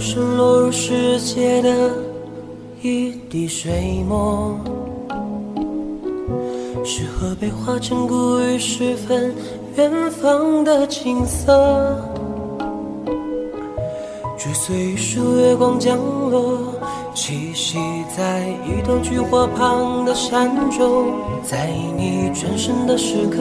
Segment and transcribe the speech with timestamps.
[0.00, 1.90] 是落入世界的
[2.82, 4.56] 一滴水墨，
[6.84, 9.34] 是河被化成谷雨时分
[9.76, 12.00] 远方的景色。
[14.38, 15.98] 追随一束月光降
[16.30, 16.74] 落，
[17.12, 17.78] 栖息
[18.16, 21.12] 在一朵菊花旁的山中，
[21.42, 23.36] 在你转身的时刻，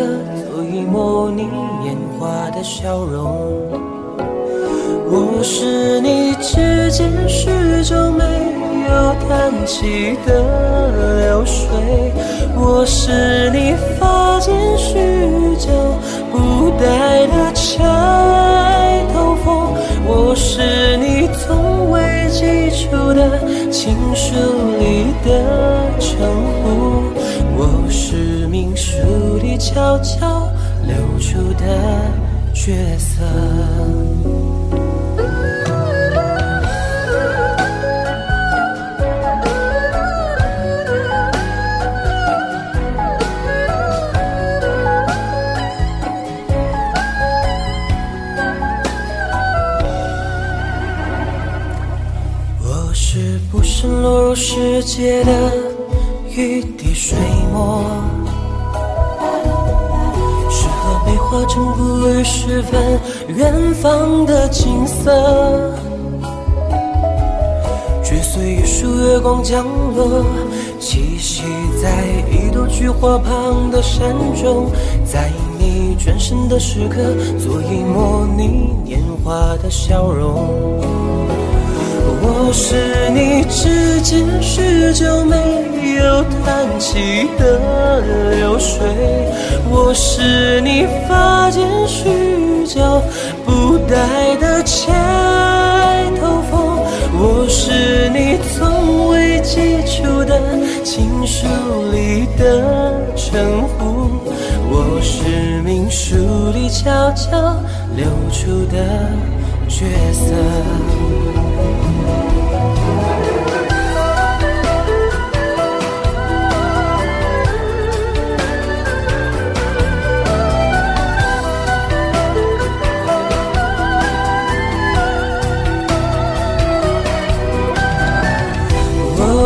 [0.51, 1.43] 足以模拟
[1.85, 3.96] 烟花的笑容。
[5.05, 7.49] 我是你指尖许
[7.83, 8.23] 久没
[8.89, 11.67] 有弹起的流水，
[12.55, 14.95] 我是你发间许
[15.57, 15.69] 久
[16.31, 19.73] 不带的钗头凤，
[20.05, 23.39] 我是你从未寄出的
[23.71, 24.35] 情书
[24.79, 25.29] 里的
[25.99, 26.17] 称
[26.63, 27.13] 呼，
[27.55, 30.49] 我是命书里悄悄
[30.85, 31.65] 流出的
[32.53, 33.23] 角色。
[53.09, 55.31] 是不是落入世界的
[56.29, 57.17] 一滴水
[57.53, 57.81] 墨，
[60.49, 62.99] 是和被化成谷雨时分
[63.29, 65.73] 远方的景色。
[68.03, 70.25] 追随一束月光降落，
[70.77, 71.43] 栖息
[71.81, 74.69] 在一朵菊花旁的山中，
[75.05, 76.97] 在你转身的时刻，
[77.39, 81.26] 足以模拟年华的笑容。
[82.21, 85.35] 我是你指尖许久没
[85.95, 87.99] 有弹起的
[88.31, 88.79] 流水，
[89.69, 93.01] 我是你发间许久
[93.45, 96.79] 不戴的钗头凤，
[97.19, 100.39] 我是你从未寄出的
[100.83, 101.45] 情书
[101.91, 104.19] 里的称呼，
[104.69, 106.15] 我是命书
[106.53, 107.55] 里悄悄
[107.95, 108.77] 流出的
[109.67, 110.33] 角色。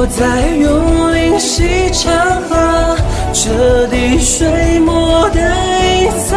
[0.04, 2.98] 我在用灵犀长河
[3.32, 6.36] 这滴水墨的音色，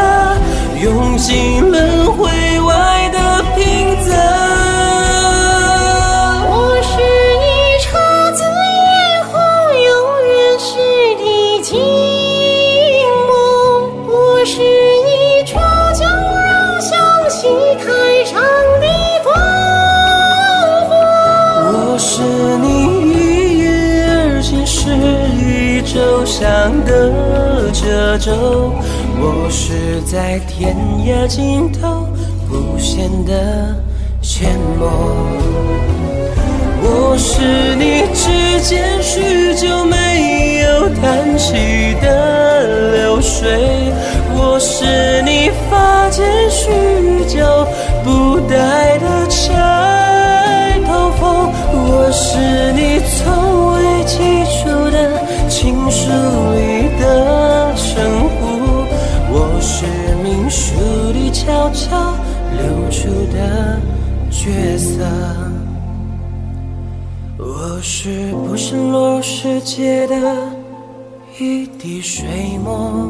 [25.84, 26.42] 一周想
[26.86, 28.32] 的褶皱，
[29.20, 30.74] 我是在天
[31.04, 32.08] 涯尽头
[32.48, 33.76] 不现的
[34.22, 34.46] 阡
[34.78, 34.88] 陌。
[36.82, 43.92] 我是你指尖许久没有弹起的流水，
[44.30, 46.70] 我是你发间许
[60.44, 60.74] 命书
[61.14, 62.14] 里悄悄
[62.52, 63.80] 流出的
[64.30, 65.02] 角色。
[67.38, 70.14] 我是不是落入世界的
[71.38, 73.08] 一滴水墨，